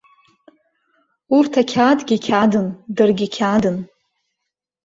[1.37, 3.77] Урҭ, ақьаадгьы қьаадын, даргьы қьаадын.